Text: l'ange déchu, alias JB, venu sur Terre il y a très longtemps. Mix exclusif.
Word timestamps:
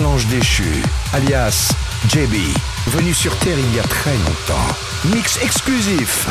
l'ange 0.00 0.26
déchu, 0.26 0.82
alias 1.12 1.72
JB, 2.08 2.34
venu 2.88 3.12
sur 3.12 3.36
Terre 3.38 3.58
il 3.58 3.74
y 3.74 3.78
a 3.78 3.82
très 3.82 4.12
longtemps. 4.12 4.74
Mix 5.04 5.38
exclusif. 5.42 6.28